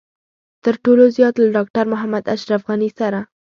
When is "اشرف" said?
2.35-2.61